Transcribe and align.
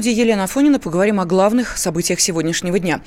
студии 0.00 0.18
Елена 0.18 0.44
Афонина 0.44 0.78
поговорим 0.78 1.20
о 1.20 1.26
главных 1.26 1.76
событиях 1.76 2.20
сегодняшнего 2.20 2.78
дня. 2.78 3.02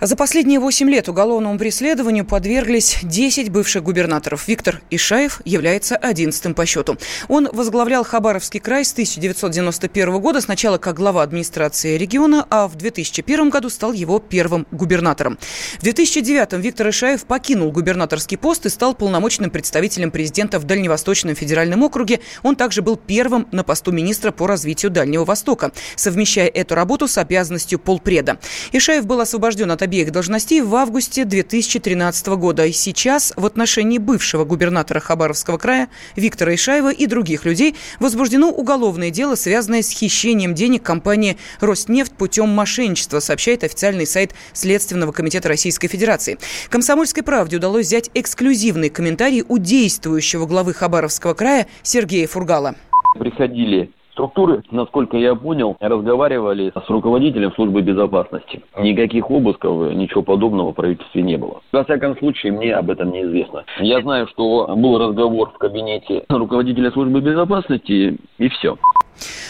За 0.00 0.16
последние 0.16 0.60
8 0.60 0.88
лет 0.88 1.10
уголовному 1.10 1.58
преследованию 1.58 2.24
подверглись 2.24 3.00
10 3.02 3.50
бывших 3.50 3.82
губернаторов. 3.82 4.48
Виктор 4.48 4.80
Ишаев 4.88 5.42
является 5.44 5.94
11 5.94 6.56
по 6.56 6.64
счету. 6.64 6.96
Он 7.28 7.50
возглавлял 7.52 8.02
Хабаровский 8.02 8.60
край 8.60 8.86
с 8.86 8.92
1991 8.92 10.20
года, 10.20 10.40
сначала 10.40 10.78
как 10.78 10.96
глава 10.96 11.22
администрации 11.22 11.98
региона, 11.98 12.46
а 12.48 12.66
в 12.66 12.76
2001 12.76 13.50
году 13.50 13.68
стал 13.68 13.92
его 13.92 14.18
первым 14.18 14.66
губернатором. 14.70 15.38
В 15.80 15.82
2009 15.82 16.54
Виктор 16.54 16.88
Ишаев 16.88 17.24
покинул 17.26 17.70
губернаторский 17.72 18.38
пост 18.38 18.64
и 18.64 18.70
стал 18.70 18.94
полномочным 18.94 19.50
представителем 19.50 20.10
президента 20.10 20.58
в 20.58 20.64
Дальневосточном 20.64 21.34
федеральном 21.34 21.82
округе. 21.82 22.20
Он 22.42 22.56
также 22.56 22.80
был 22.80 22.96
первым 22.96 23.46
на 23.52 23.64
посту 23.64 23.92
министра 23.92 24.30
по 24.30 24.46
развитию 24.46 24.90
Дальнего 24.90 25.26
Востока 25.26 25.72
совмещая 25.94 26.37
эту 26.46 26.74
работу 26.74 27.08
с 27.08 27.18
обязанностью 27.18 27.78
полпреда. 27.78 28.38
Ишаев 28.72 29.06
был 29.06 29.20
освобожден 29.20 29.70
от 29.70 29.82
обеих 29.82 30.12
должностей 30.12 30.60
в 30.60 30.74
августе 30.74 31.24
2013 31.24 32.26
года. 32.28 32.66
И 32.66 32.72
сейчас 32.72 33.32
в 33.36 33.44
отношении 33.46 33.98
бывшего 33.98 34.44
губернатора 34.44 35.00
Хабаровского 35.00 35.58
края 35.58 35.88
Виктора 36.16 36.54
Ишаева 36.54 36.92
и 36.92 37.06
других 37.06 37.44
людей 37.44 37.76
возбуждено 38.00 38.50
уголовное 38.50 39.10
дело, 39.10 39.34
связанное 39.34 39.82
с 39.82 39.90
хищением 39.90 40.54
денег 40.54 40.82
компании 40.82 41.38
«Роснефть» 41.60 42.12
путем 42.12 42.48
мошенничества, 42.48 43.20
сообщает 43.20 43.64
официальный 43.64 44.06
сайт 44.06 44.34
Следственного 44.52 45.12
комитета 45.12 45.48
Российской 45.48 45.88
Федерации. 45.88 46.38
«Комсомольской 46.68 47.22
правде» 47.22 47.56
удалось 47.56 47.86
взять 47.86 48.10
эксклюзивный 48.14 48.90
комментарий 48.90 49.44
у 49.46 49.58
действующего 49.58 50.46
главы 50.46 50.74
Хабаровского 50.74 51.34
края 51.34 51.66
Сергея 51.82 52.26
Фургала. 52.26 52.76
Приходили 53.18 53.90
структуры, 54.18 54.62
насколько 54.72 55.16
я 55.16 55.36
понял, 55.36 55.76
разговаривали 55.78 56.72
с 56.74 56.90
руководителем 56.90 57.52
службы 57.52 57.82
безопасности. 57.82 58.62
Никаких 58.76 59.30
обысков, 59.30 59.94
ничего 59.94 60.22
подобного 60.22 60.72
в 60.72 60.74
правительстве 60.74 61.22
не 61.22 61.36
было. 61.36 61.60
Во 61.70 61.84
всяком 61.84 62.16
случае, 62.18 62.50
мне 62.50 62.74
об 62.74 62.90
этом 62.90 63.12
неизвестно. 63.12 63.64
Я 63.78 64.00
знаю, 64.00 64.26
что 64.26 64.74
был 64.76 64.98
разговор 64.98 65.52
в 65.54 65.58
кабинете 65.58 66.24
руководителя 66.28 66.90
службы 66.90 67.20
безопасности, 67.20 68.18
и 68.38 68.48
все. 68.48 68.76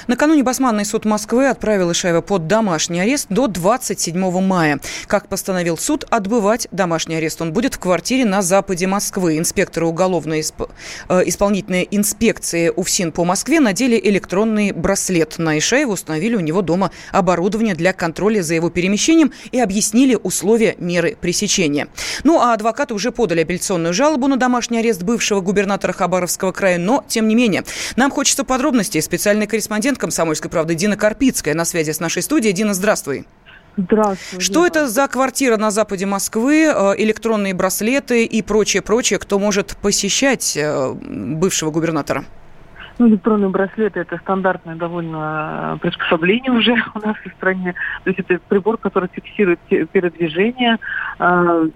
Накануне 0.07 0.43
Басманный 0.43 0.85
суд 0.85 1.05
Москвы 1.05 1.49
отправил 1.49 1.93
Ишаева 1.93 2.21
под 2.21 2.47
домашний 2.47 3.01
арест 3.01 3.27
до 3.29 3.47
27 3.47 4.41
мая. 4.41 4.81
Как 5.07 5.29
постановил 5.29 5.77
суд, 5.77 6.05
отбывать 6.11 6.69
домашний 6.71 7.17
арест 7.17 7.43
он 7.43 7.53
будет 7.53 7.75
в 7.75 7.79
квартире 7.79 8.25
на 8.25 8.43
западе 8.43 8.87
Москвы. 8.87 9.39
Инспекторы 9.39 9.87
уголовной 9.87 10.41
исп... 10.41 10.63
Э, 11.09 11.23
исполнительной 11.27 11.87
инспекции 11.91 12.73
УФСИН 12.75 13.13
по 13.13 13.25
Москве 13.25 13.61
надели 13.61 14.01
электронный 14.03 14.73
браслет. 14.73 15.39
На 15.39 15.59
Ишаева 15.59 15.93
установили 15.93 16.37
у 16.37 16.41
него 16.41 16.63
дома 16.63 16.91
оборудование 17.13 17.75
для 17.75 17.93
контроля 17.93 18.43
за 18.43 18.55
его 18.55 18.71
перемещением 18.71 19.33
и 19.53 19.61
объяснили 19.61 20.19
условия 20.21 20.75
меры 20.79 21.17
пресечения. 21.21 21.89
Ну 22.25 22.41
а 22.41 22.55
адвокаты 22.55 22.95
уже 22.95 23.13
подали 23.13 23.43
апелляционную 23.43 23.93
жалобу 23.93 24.27
на 24.27 24.37
домашний 24.37 24.79
арест 24.79 25.03
бывшего 25.03 25.41
губернатора 25.41 25.93
Хабаровского 25.93 26.53
края, 26.53 26.79
но 26.79 27.05
тем 27.07 27.29
не 27.29 27.35
менее. 27.35 27.65
Нам 27.97 28.11
хочется 28.11 28.45
подробностей. 28.45 29.03
Специальный 29.03 29.47
корреспондент 29.47 29.58
«Комсомольской 29.99 30.51
правды» 30.51 30.75
Дина 30.75 30.97
Карпицкая 30.97 31.55
на 31.55 31.65
связи 31.65 31.93
с 31.93 32.01
нашей 32.01 32.23
студией. 32.23 32.53
Дина, 32.53 32.75
здравствуй. 32.75 33.27
Здравствуй. 33.77 34.41
Что 34.41 34.67
это 34.67 34.89
за 34.89 35.07
квартира 35.07 35.57
на 35.57 35.71
западе 35.71 36.05
Москвы, 36.05 36.65
э, 36.65 36.95
электронные 36.99 37.55
браслеты 37.55 38.25
и 38.25 38.43
прочее-прочее, 38.43 39.21
кто 39.21 39.39
может 39.39 39.77
посещать 39.81 40.57
э, 40.57 40.93
бывшего 40.93 41.71
губернатора? 41.71 42.25
Ну, 42.99 43.09
электронные 43.09 43.49
браслеты– 43.49 44.01
это 44.01 44.19
стандартное 44.19 44.75
довольно 44.75 45.77
э, 45.77 45.79
приспособление 45.81 46.51
уже 46.51 46.73
у 46.95 46.99
нас 46.99 47.17
в 47.25 47.29
стране. 47.37 47.75
То 48.03 48.11
есть 48.11 48.19
это 48.19 48.41
прибор, 48.49 48.77
который 48.77 49.09
фиксирует 49.13 49.61
передвижение 49.61 50.79
э, 51.21 51.69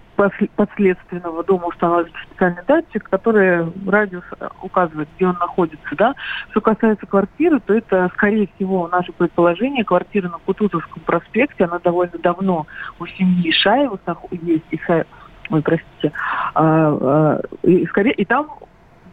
подследственного 0.56 1.44
дома 1.44 1.66
устанавливается 1.66 2.18
специальный 2.26 2.62
датчик, 2.66 3.08
который 3.08 3.72
радиус 3.86 4.24
э, 4.40 4.48
указывает, 4.62 5.08
где 5.14 5.28
он 5.28 5.36
находится. 5.38 5.96
Да? 5.96 6.14
Что 6.50 6.60
касается 6.60 7.06
квартиры, 7.06 7.60
то 7.60 7.72
это, 7.72 8.10
скорее 8.14 8.48
всего, 8.56 8.88
наше 8.88 9.12
предположение. 9.12 9.84
Квартира 9.84 10.28
на 10.28 10.38
Кутузовском 10.38 11.02
проспекте, 11.06 11.64
она 11.64 11.78
довольно 11.78 12.18
давно 12.18 12.66
у 12.98 13.06
семьи 13.06 13.50
Ишаева 13.50 14.00
есть. 14.32 14.64
Ишаев, 14.72 15.06
ой, 15.50 15.62
простите. 15.62 16.12
А, 16.54 16.62
а, 16.64 17.40
и, 17.62 17.86
скорее, 17.86 18.14
и 18.14 18.24
там 18.24 18.48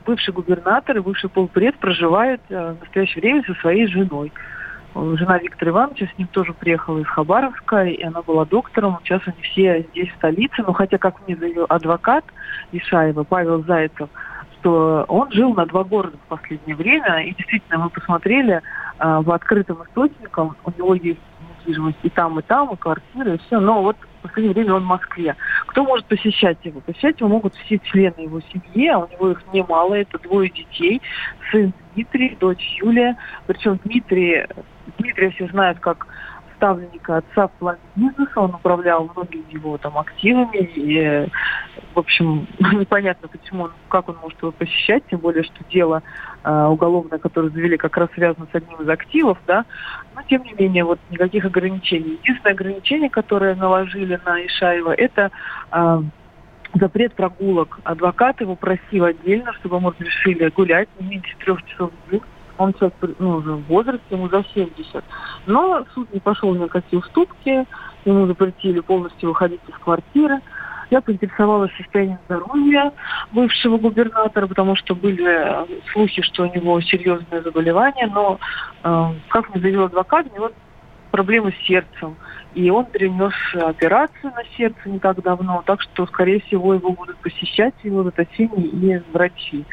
бывший 0.10 0.34
губернатор 0.34 0.98
и 0.98 1.02
бывший 1.02 1.30
полпред 1.30 1.76
проживают 1.78 2.42
э, 2.50 2.74
в 2.74 2.80
настоящее 2.80 3.22
время 3.22 3.44
со 3.46 3.54
своей 3.62 3.86
женой. 3.86 4.32
Жена 4.96 5.38
Виктора 5.38 5.70
Ивановича 5.70 6.08
с 6.08 6.18
ним 6.18 6.28
тоже 6.30 6.52
приехала 6.54 6.98
из 6.98 7.06
Хабаровска, 7.06 7.84
и 7.86 8.02
она 8.04 8.24
была 8.24 8.46
доктором. 8.46 8.98
Сейчас 9.04 9.22
они 9.28 9.40
все 9.44 9.86
здесь, 9.92 10.10
в 10.10 10.16
столице. 10.16 10.64
Но 10.66 10.74
хотя, 10.74 10.98
как 10.98 11.16
мне 11.28 11.38
заявил 11.38 11.68
адвокат 11.70 12.26
Ишаева, 12.72 13.24
Павел 13.24 13.64
Зайцев, 13.66 14.10
что 14.54 15.06
он 15.08 15.32
жил 15.32 15.54
на 15.54 15.68
два 15.68 15.84
города 15.84 16.18
в 16.18 16.28
последнее 16.28 16.76
время. 16.76 17.24
И 17.24 17.36
действительно, 17.36 17.78
мы 17.84 17.90
посмотрели 17.92 18.62
э, 18.98 19.20
в 19.22 19.32
открытом 19.32 19.84
источником, 19.84 20.56
у 20.64 20.72
него 20.72 20.96
есть 20.96 21.20
недвижимость 21.60 22.00
и 22.02 22.10
там, 22.10 22.40
и 22.40 22.42
там, 22.42 22.74
и 22.74 22.76
квартиры, 22.76 23.36
и 23.36 23.38
все. 23.46 23.60
Но 23.60 23.84
вот 23.84 23.96
в 24.20 24.24
последнее 24.24 24.56
время 24.56 24.74
он 24.74 24.84
в 24.84 24.88
Москве. 24.88 25.36
Кто 25.70 25.84
может 25.84 26.08
посещать 26.08 26.58
его? 26.64 26.82
Посещать 26.82 27.20
его 27.20 27.30
могут 27.30 27.54
все 27.54 27.78
члены 27.78 28.22
его 28.22 28.42
семьи, 28.42 28.88
а 28.88 29.00
у 29.00 29.08
него 29.08 29.32
их 29.32 29.44
немало, 29.54 29.94
это 29.94 30.18
двое 30.18 30.50
детей, 30.50 31.00
сын 31.52 31.72
Дмитрий, 31.94 32.36
дочь 32.40 32.78
Юлия. 32.82 33.16
Причем 33.46 33.80
Дмитрий, 33.86 34.48
Дмитрия 34.98 35.30
все 35.30 35.48
знают 35.50 35.80
как 35.80 36.08
ставленника 36.60 37.18
отца 37.18 37.48
в 37.48 37.52
плане 37.54 37.80
бизнеса, 37.96 38.32
он 38.36 38.54
управлял 38.54 39.10
многими 39.16 39.46
его 39.50 39.78
там 39.78 39.98
активами, 39.98 40.70
и, 40.76 41.28
в 41.96 42.00
общем, 42.00 42.48
непонятно, 42.60 43.30
почему 43.30 43.64
он, 43.64 43.72
как 43.88 44.10
он 44.10 44.18
может 44.22 44.40
его 44.42 44.52
посещать, 44.52 45.04
тем 45.10 45.20
более, 45.20 45.44
что 45.44 45.64
дело 45.72 46.04
э, 46.44 46.66
уголовное, 46.66 47.18
которое 47.18 47.50
завели, 47.50 47.78
как 47.78 47.96
раз 47.96 48.10
связано 48.14 48.46
с 48.52 48.56
одним 48.56 48.82
из 48.82 48.90
активов, 48.90 49.38
да, 49.48 49.66
но, 50.16 50.22
тем 50.24 50.44
не 50.44 50.54
менее, 50.54 50.84
вот 50.84 51.00
никаких 51.10 51.46
ограничений. 51.46 52.20
Единственное 52.22 52.54
ограничение, 52.54 53.10
которое 53.10 53.56
наложили 53.56 54.20
на 54.26 54.46
Ишаева, 54.46 54.94
это 54.94 55.32
э, 55.72 56.02
запрет 56.74 57.14
прогулок. 57.14 57.80
Адвокат 57.86 58.42
его 58.42 58.56
просил 58.56 59.06
отдельно, 59.06 59.54
чтобы 59.54 59.78
ему 59.78 59.92
разрешили 59.92 60.50
гулять 60.50 60.90
не 61.00 61.08
меньше 61.08 61.36
трех 61.38 61.66
часов 61.66 61.92
в 62.06 62.12
день 62.12 62.22
он 62.60 62.74
сейчас 62.74 62.92
ну, 63.20 63.38
уже 63.38 63.54
в 63.54 63.64
возрасте, 63.68 64.04
ему 64.12 64.28
за 64.28 64.44
70. 64.54 65.04
Но 65.48 65.86
суд 65.94 66.14
не 66.14 66.20
пошел 66.20 66.54
ни 66.54 66.60
на 66.60 66.68
какие 66.68 67.00
уступки, 67.00 67.66
ему 68.06 68.28
запретили 68.28 68.82
полностью 68.82 69.30
выходить 69.30 69.62
из 69.68 69.76
квартиры. 69.76 70.42
Я 70.92 71.02
поинтересовалась 71.02 71.72
состоянием 71.78 72.18
здоровья 72.26 72.92
бывшего 73.32 73.78
губернатора, 73.78 74.48
потому 74.48 74.76
что 74.76 74.96
были 74.96 75.24
э, 75.24 75.66
слухи, 75.94 76.22
что 76.24 76.44
у 76.44 76.54
него 76.54 76.82
серьезное 76.82 77.42
заболевание, 77.42 78.08
но, 78.08 78.40
э, 78.84 79.06
как 79.30 79.50
мне 79.50 79.62
заявил 79.62 79.84
адвокат, 79.84 80.26
у 80.32 80.36
него 80.36 80.52
проблемы 81.12 81.52
с 81.52 81.68
сердцем. 81.68 82.16
И 82.56 82.70
он 82.72 82.86
перенес 82.86 83.34
операцию 83.54 84.34
на 84.36 84.44
сердце 84.58 84.80
не 84.90 85.00
так 85.00 85.22
давно, 85.22 85.64
так 85.66 85.82
что, 85.82 86.08
скорее 86.08 86.42
всего, 86.42 86.74
его 86.74 86.92
будут 86.92 87.18
посещать 87.18 87.76
его 87.84 88.04
заточение 88.04 88.98
и 88.98 89.02
врачи. 89.14 89.66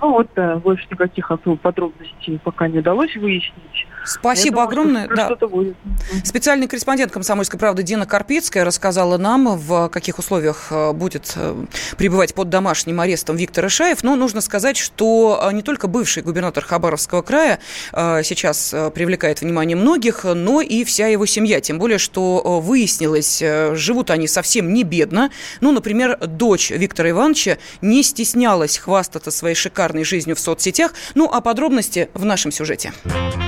Ну 0.00 0.12
вот, 0.12 0.28
да, 0.34 0.56
больше 0.56 0.86
никаких 0.90 1.30
особых 1.30 1.60
подробностей 1.60 2.40
пока 2.42 2.68
не 2.68 2.78
удалось 2.78 3.14
выяснить. 3.16 3.86
Спасибо 4.04 4.66
думаю, 4.66 4.68
огромное. 4.68 5.08
Да. 5.08 5.36
Будет. 5.46 5.76
Специальный 6.24 6.66
корреспондент 6.66 7.12
«Комсомольской 7.12 7.58
правды» 7.58 7.82
Дина 7.82 8.06
Карпецкая 8.06 8.64
рассказала 8.64 9.18
нам, 9.18 9.58
в 9.58 9.88
каких 9.88 10.18
условиях 10.18 10.68
э, 10.70 10.92
будет 10.92 11.34
э, 11.36 11.66
пребывать 11.98 12.34
под 12.34 12.48
домашним 12.48 13.00
арестом 13.00 13.36
Виктор 13.36 13.66
Ишаев. 13.66 14.02
Но 14.02 14.16
нужно 14.16 14.40
сказать, 14.40 14.76
что 14.76 15.40
э, 15.42 15.52
не 15.52 15.62
только 15.62 15.86
бывший 15.86 16.22
губернатор 16.22 16.64
Хабаровского 16.64 17.22
края 17.22 17.58
сейчас 17.92 18.74
привлекает 18.94 19.40
внимание 19.40 19.76
многих, 19.76 20.24
но 20.24 20.60
и 20.60 20.84
вся 20.84 21.08
его 21.08 21.26
семья. 21.26 21.60
Тем 21.60 21.78
более, 21.78 21.98
что 21.98 22.60
выяснилось, 22.60 23.42
живут 23.72 24.10
они 24.10 24.28
совсем 24.28 24.72
не 24.72 24.84
бедно. 24.84 25.30
Ну, 25.60 25.72
например, 25.72 26.16
дочь 26.18 26.70
Виктора 26.70 27.10
Ивановича 27.10 27.58
не 27.80 28.02
стеснялась 28.02 28.78
хвастаться 28.78 29.30
своей 29.30 29.54
шикарной 29.54 29.89
шикарной 29.90 30.04
жизнью 30.04 30.36
в 30.36 30.40
соцсетях. 30.40 30.92
Ну 31.14 31.28
а 31.32 31.40
подробности 31.40 32.08
в 32.14 32.24
нашем 32.24 32.52
сюжете. 32.52 32.92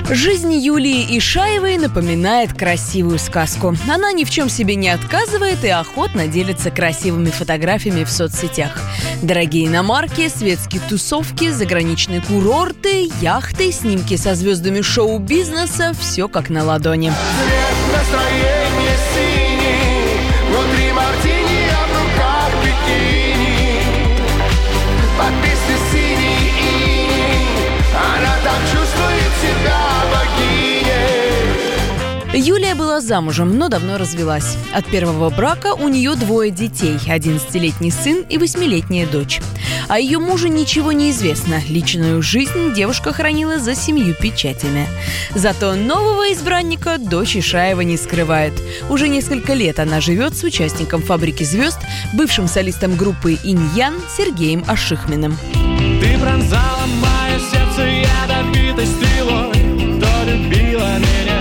Жизнь 0.09 0.53
Юлии 0.53 1.17
Ишаевой 1.17 1.77
напоминает 1.77 2.53
красивую 2.53 3.19
сказку. 3.19 3.75
Она 3.87 4.11
ни 4.11 4.25
в 4.25 4.29
чем 4.29 4.49
себе 4.49 4.75
не 4.75 4.89
отказывает 4.89 5.63
и 5.63 5.69
охотно 5.69 6.27
делится 6.27 6.71
красивыми 6.71 7.29
фотографиями 7.29 8.03
в 8.03 8.11
соцсетях. 8.11 8.81
Дорогие 9.21 9.67
иномарки, 9.67 10.27
светские 10.27 10.81
тусовки, 10.89 11.49
заграничные 11.51 12.21
курорты, 12.21 13.09
яхты, 13.21 13.71
снимки 13.71 14.17
со 14.17 14.35
звездами 14.35 14.81
шоу-бизнеса– 14.81 15.93
все 15.99 16.27
как 16.27 16.49
на 16.49 16.63
ладони. 16.65 17.11
Цвет 17.11 17.93
настроения 17.93 18.22
Юлия 32.43 32.75
была 32.75 32.99
замужем, 32.99 33.57
но 33.57 33.69
давно 33.69 33.97
развелась. 33.97 34.57
От 34.73 34.85
первого 34.87 35.29
брака 35.29 35.75
у 35.75 35.87
нее 35.87 36.13
двое 36.15 36.51
детей– 36.51 36.97
11-летний 37.07 37.89
сын 37.89 38.25
и 38.27 38.35
8-летняя 38.35 39.07
дочь. 39.07 39.39
О 39.87 39.97
ее 39.97 40.19
муже 40.19 40.49
ничего 40.49 40.91
не 40.91 41.11
известно. 41.11 41.61
Личную 41.69 42.21
жизнь 42.21 42.73
девушка 42.73 43.13
хранила 43.13 43.59
за 43.59 43.75
семью 43.75 44.13
печатями. 44.13 44.89
Зато 45.33 45.75
нового 45.75 46.33
избранника 46.33 46.97
дочь 46.97 47.37
Ишаева 47.37 47.79
не 47.79 47.95
скрывает. 47.95 48.51
Уже 48.89 49.07
несколько 49.07 49.53
лет 49.53 49.79
она 49.79 50.01
живет 50.01 50.35
с 50.35 50.43
участником 50.43 51.01
«Фабрики 51.01 51.45
звезд», 51.45 51.79
бывшим 52.11 52.49
солистом 52.49 52.97
группы 52.97 53.37
«Иньян» 53.45 53.93
Сергеем 54.17 54.65
Ашихминым. 54.67 55.37
Ты 55.53 56.19
пронзала 56.19 56.87
мое 56.99 57.39
сердце 57.39 57.83
ядовитой 57.83 58.85
стрелой, 58.85 60.01
то 60.01 60.29
любила 60.29 60.97
меня, 60.97 61.32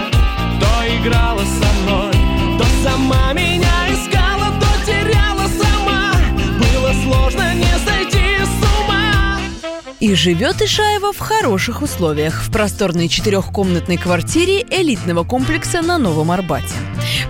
играла 1.02 1.40
со 1.40 1.72
мной, 1.82 2.12
то 2.58 2.64
сама 2.84 3.32
меня 3.32 3.81
И 10.12 10.14
живет 10.14 10.60
Ишаева 10.60 11.14
в 11.14 11.18
хороших 11.20 11.80
условиях, 11.80 12.42
в 12.42 12.52
просторной 12.52 13.08
четырехкомнатной 13.08 13.96
квартире 13.96 14.60
элитного 14.68 15.24
комплекса 15.24 15.80
на 15.80 15.96
Новом 15.96 16.30
Арбате. 16.30 16.74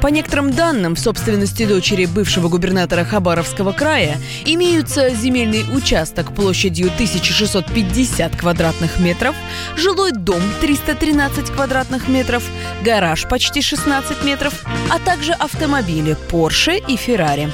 По 0.00 0.08
некоторым 0.08 0.50
данным, 0.50 0.96
в 0.96 0.98
собственности 0.98 1.64
дочери 1.64 2.06
бывшего 2.06 2.48
губернатора 2.48 3.04
Хабаровского 3.04 3.70
края 3.70 4.16
имеются 4.44 5.10
земельный 5.10 5.64
участок 5.72 6.34
площадью 6.34 6.88
1650 6.88 8.34
квадратных 8.34 8.98
метров, 8.98 9.36
жилой 9.76 10.10
дом 10.10 10.42
313 10.60 11.50
квадратных 11.50 12.08
метров, 12.08 12.42
гараж 12.82 13.28
почти 13.28 13.62
16 13.62 14.24
метров, 14.24 14.64
а 14.90 14.98
также 14.98 15.34
автомобили 15.34 16.16
Porsche 16.32 16.84
и 16.88 16.96
Ferrari. 16.96 17.48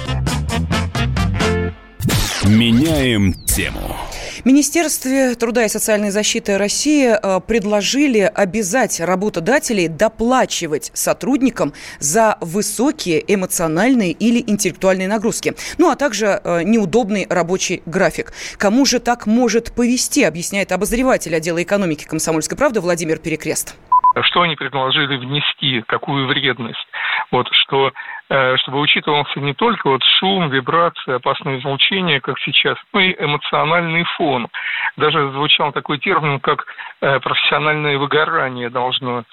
Меняем 2.46 3.34
тему. 3.44 4.07
Министерстве 4.48 5.34
труда 5.34 5.66
и 5.66 5.68
социальной 5.68 6.10
защиты 6.10 6.56
России 6.56 7.06
э, 7.06 7.40
предложили 7.46 8.20
обязать 8.20 8.98
работодателей 8.98 9.88
доплачивать 9.88 10.90
сотрудникам 10.94 11.74
за 12.00 12.38
высокие 12.40 13.22
эмоциональные 13.28 14.12
или 14.12 14.42
интеллектуальные 14.46 15.06
нагрузки, 15.06 15.54
ну 15.76 15.90
а 15.90 15.96
также 15.96 16.40
э, 16.42 16.62
неудобный 16.62 17.26
рабочий 17.28 17.82
график. 17.84 18.32
Кому 18.56 18.86
же 18.86 19.00
так 19.00 19.26
может 19.26 19.70
повести, 19.72 20.22
объясняет 20.22 20.72
обозреватель 20.72 21.36
отдела 21.36 21.62
экономики 21.62 22.04
комсомольской 22.04 22.56
правды 22.56 22.80
Владимир 22.80 23.18
Перекрест 23.18 23.74
что 24.22 24.42
они 24.42 24.56
предложили 24.56 25.16
внести, 25.16 25.82
какую 25.82 26.26
вредность. 26.26 26.86
Вот, 27.30 27.48
что, 27.52 27.92
э, 28.28 28.56
чтобы 28.58 28.80
учитывался 28.80 29.40
не 29.40 29.54
только 29.54 29.88
вот 29.88 30.02
шум, 30.18 30.48
вибрации, 30.48 31.14
опасное 31.14 31.58
излучение, 31.58 32.20
как 32.20 32.38
сейчас, 32.40 32.78
но 32.92 33.00
и 33.00 33.14
эмоциональный 33.18 34.04
фон. 34.16 34.48
Даже 34.96 35.30
звучал 35.32 35.72
такой 35.72 35.98
термин, 35.98 36.40
как 36.40 36.66
э, 37.00 37.20
профессиональное 37.20 37.98
выгорание 37.98 38.70
должно 38.70 39.24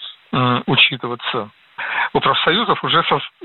учитываться. 0.68 1.50
У 2.14 2.20
профсоюзов 2.20 2.84
уже 2.84 3.04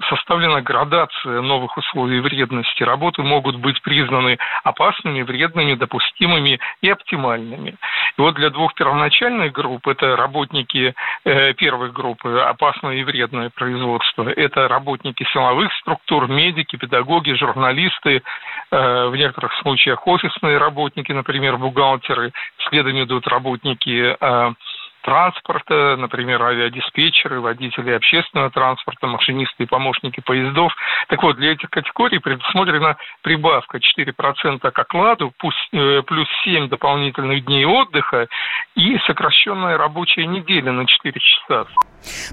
составлена 0.09 0.61
градация 0.61 1.41
новых 1.41 1.77
условий 1.77 2.21
вредности. 2.21 2.83
Работы 2.83 3.23
могут 3.23 3.57
быть 3.57 3.81
признаны 3.83 4.39
опасными, 4.63 5.23
вредными, 5.23 5.75
допустимыми 5.75 6.61
и 6.81 6.91
оптимальными. 6.91 7.77
И 8.17 8.21
вот 8.21 8.35
для 8.35 8.51
двух 8.51 8.75
первоначальных 8.75 9.53
групп, 9.53 9.89
это 9.89 10.17
работники 10.17 10.95
э, 11.25 11.55
первой 11.55 11.91
группы, 11.91 12.39
опасное 12.39 12.97
и 12.97 13.05
вредное 13.05 13.51
производство, 13.51 14.29
это 14.29 14.69
работники 14.69 15.25
силовых 15.33 15.73
структур, 15.81 16.29
медики, 16.29 16.77
педагоги, 16.77 17.33
журналисты, 17.33 18.23
э, 18.71 19.07
в 19.09 19.17
некоторых 19.17 19.53
случаях 19.63 20.07
офисные 20.07 20.59
работники, 20.59 21.13
например, 21.13 21.57
бухгалтеры, 21.57 22.33
следом 22.69 23.01
идут 23.03 23.27
работники 23.27 24.17
э, 24.19 24.53
транспорта, 25.03 25.97
например, 25.97 26.43
авиадиспетчеры, 26.43 27.41
водители 27.41 27.91
общественного 27.93 28.51
транспорта, 28.51 29.07
машинисты 29.07 29.65
и 29.65 29.67
помощники 29.67 30.21
поездов. 30.21 30.73
Так 31.09 31.23
вот, 31.23 31.37
для 31.37 31.53
этих 31.53 31.71
категорий 31.71 32.19
предусмотрена 32.19 32.97
прибавка 33.23 33.79
4% 33.79 34.71
к 34.71 34.79
окладу, 34.79 35.33
э, 35.73 36.03
плюс 36.03 36.29
7 36.45 36.69
дополнительных 36.69 37.45
дней 37.45 37.65
отдыха 37.65 38.29
и 38.75 38.99
сокращенная 39.07 39.77
рабочая 39.79 40.27
неделя 40.27 40.73
на 40.73 40.87
4 40.87 41.19
часа. 41.21 41.67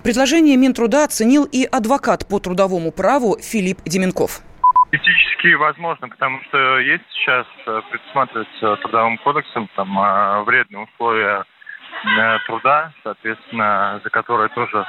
Предложение 0.03 0.57
Минтруда 0.57 1.03
оценил 1.03 1.45
и 1.45 1.65
адвокат 1.65 2.27
по 2.29 2.39
трудовому 2.39 2.91
праву 2.91 3.37
Филипп 3.39 3.79
Деменков. 3.85 4.41
Теоретически 4.91 5.53
возможно, 5.55 6.07
потому 6.07 6.41
что 6.43 6.79
есть 6.79 7.03
сейчас 7.11 7.45
э, 7.65 7.81
предусматривается 7.91 8.77
трудовым 8.77 9.17
кодексом 9.17 9.69
там 9.75 9.99
э, 9.99 10.43
вредные 10.43 10.83
условия 10.83 11.43
труда, 12.45 12.92
соответственно, 13.04 14.00
за 14.04 14.10
которое 14.10 14.50
тоже 14.50 14.86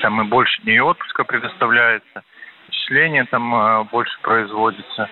там 0.00 0.20
и 0.20 0.24
больше 0.24 0.60
дней 0.62 0.80
отпуска 0.80 1.24
предоставляется, 1.24 2.22
числение 2.70 3.24
там 3.24 3.54
э, 3.54 3.84
больше 3.84 4.18
производится, 4.22 5.08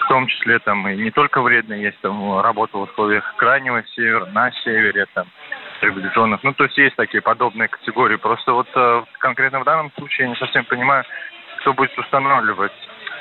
в 0.00 0.08
том 0.08 0.26
числе 0.26 0.58
там 0.58 0.88
и 0.88 0.96
не 0.96 1.10
только 1.10 1.42
вредные, 1.42 1.82
есть 1.82 2.00
там 2.00 2.40
работа 2.40 2.78
в 2.78 2.82
условиях 2.82 3.34
крайнего 3.36 3.82
севера, 3.94 4.26
на 4.26 4.50
севере, 4.64 5.06
там, 5.14 5.26
приближенных. 5.80 6.42
Ну, 6.42 6.52
то 6.52 6.64
есть 6.64 6.78
есть 6.78 6.96
такие 6.96 7.22
подобные 7.22 7.68
категории. 7.68 8.16
Просто 8.16 8.52
вот 8.52 8.68
э, 8.74 9.02
конкретно 9.18 9.60
в 9.60 9.64
данном 9.64 9.92
случае 9.92 10.26
я 10.26 10.30
не 10.30 10.36
совсем 10.36 10.64
понимаю, 10.64 11.04
кто 11.60 11.72
будет 11.72 11.96
устанавливать 11.98 12.72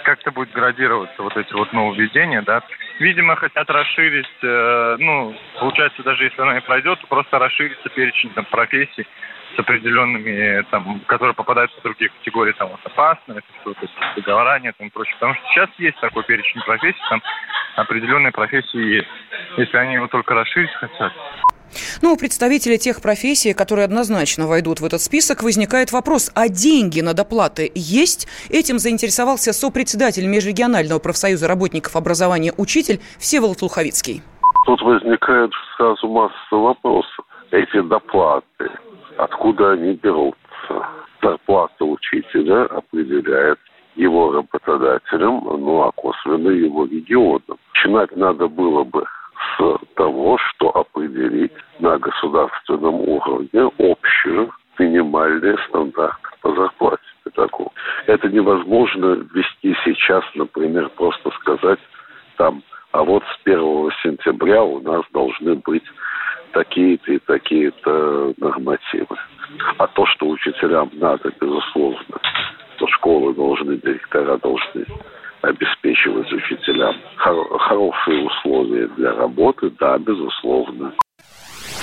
как 0.07 0.21
это 0.21 0.31
будет 0.31 0.53
градироваться, 0.53 1.21
вот 1.21 1.35
эти 1.35 1.51
вот 1.51 1.73
нововведения, 1.73 2.41
да. 2.41 2.63
Видимо, 2.99 3.35
хотят 3.35 3.69
расширить, 3.69 4.25
э, 4.41 4.95
ну, 4.99 5.35
получается, 5.59 6.01
даже 6.01 6.23
если 6.23 6.41
она 6.41 6.57
и 6.57 6.61
пройдет, 6.61 7.01
то 7.01 7.07
просто 7.07 7.37
расширится 7.37 7.89
перечень 7.89 8.29
там, 8.29 8.45
профессий 8.45 9.05
с 9.53 9.59
определенными, 9.59 10.63
там, 10.71 11.01
которые 11.07 11.35
попадают 11.35 11.73
в 11.73 11.81
другие 11.81 12.09
категории, 12.09 12.53
там, 12.53 12.69
вот, 12.69 12.79
опасные, 12.85 13.41
что-то, 13.59 13.85
договорание, 14.15 14.71
там, 14.77 14.89
прочее. 14.91 15.15
Потому 15.15 15.33
что 15.33 15.43
сейчас 15.49 15.69
есть 15.77 15.99
такой 15.99 16.23
перечень 16.23 16.61
профессий, 16.61 17.03
там, 17.09 17.21
определенные 17.75 18.31
профессии 18.31 18.79
есть. 18.79 19.09
Если 19.57 19.75
они 19.75 19.95
его 19.95 20.07
только 20.07 20.35
расширить 20.35 20.71
хотят, 20.71 21.11
ну, 22.01 22.13
у 22.13 22.17
представителей 22.17 22.77
тех 22.77 23.01
профессий, 23.01 23.53
которые 23.53 23.85
однозначно 23.85 24.47
войдут 24.47 24.79
в 24.79 24.85
этот 24.85 25.01
список, 25.01 25.43
возникает 25.43 25.91
вопрос, 25.91 26.31
а 26.35 26.49
деньги 26.49 27.01
на 27.01 27.13
доплаты 27.13 27.71
есть? 27.75 28.27
Этим 28.49 28.79
заинтересовался 28.79 29.53
сопредседатель 29.53 30.25
Межрегионального 30.25 30.99
профсоюза 30.99 31.47
работников 31.47 31.95
образования 31.95 32.53
«Учитель» 32.57 32.99
Всеволод 33.19 33.61
Луховицкий. 33.61 34.21
Тут 34.65 34.81
возникает 34.81 35.51
сразу 35.77 36.07
масса 36.07 36.33
вопросов. 36.51 37.25
Эти 37.51 37.81
доплаты, 37.81 38.69
откуда 39.17 39.71
они 39.71 39.93
берутся? 39.93 40.37
Зарплата 41.21 41.85
учителя 41.85 42.63
определяет 42.65 43.57
его 43.95 44.31
работодателем, 44.31 45.41
ну 45.43 45.81
а 45.81 45.91
косвенно 45.93 46.49
его 46.49 46.85
регионом. 46.85 47.57
Начинать 47.73 48.15
надо 48.15 48.47
было 48.47 48.83
бы 48.83 49.03
того, 49.95 50.37
что 50.37 50.69
определить 50.75 51.53
на 51.79 51.97
государственном 51.97 52.95
уровне 52.95 53.71
общую 53.79 54.51
минимальные 54.79 55.57
стандарты 55.69 56.29
по 56.41 56.53
зарплате 56.53 57.03
педагогов. 57.23 57.73
Это 58.05 58.29
невозможно 58.29 59.25
ввести 59.33 59.75
сейчас, 59.83 60.23
например, 60.35 60.89
просто 60.89 61.31
сказать 61.31 61.79
там, 62.37 62.63
а 62.91 63.03
вот 63.03 63.23
с 63.23 63.39
1 63.45 63.91
сентября 64.03 64.63
у 64.63 64.79
нас 64.79 65.03
должны 65.11 65.55
быть 65.55 65.83
такие-то 66.51 67.13
и 67.13 67.19
такие-то 67.19 68.33
нормативы. 68.37 69.17
А 69.77 69.87
то, 69.87 70.05
что 70.05 70.27
учителям 70.27 70.89
надо, 70.93 71.31
безусловно, 71.39 72.19
то 72.77 72.87
школы 72.87 73.33
должны, 73.33 73.77
директора 73.77 74.37
должны 74.37 74.85
обеспечивать 75.47 76.31
учителям 76.31 76.95
хор- 77.17 77.59
хорошие 77.59 78.25
условия 78.25 78.87
для 78.97 79.13
работы, 79.13 79.71
да, 79.79 79.97
безусловно. 79.97 80.93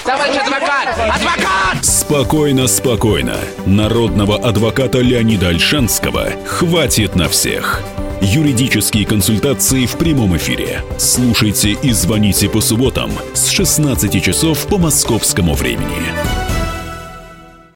Товарищ 0.04 0.36
адвокат! 0.36 0.88
Адвокат! 0.98 1.84
Спокойно, 1.84 2.66
спокойно. 2.66 3.36
Народного 3.66 4.36
адвоката 4.36 4.98
Леонида 5.00 5.48
Альшанского 5.48 6.26
хватит 6.46 7.16
на 7.16 7.28
всех. 7.28 7.80
Юридические 8.20 9.06
консультации 9.06 9.86
в 9.86 9.98
прямом 9.98 10.36
эфире. 10.36 10.80
Слушайте 10.98 11.70
и 11.82 11.90
звоните 11.92 12.48
по 12.50 12.60
субботам 12.60 13.10
с 13.34 13.50
16 13.50 14.22
часов 14.22 14.66
по 14.68 14.78
московскому 14.78 15.54
времени. 15.54 16.43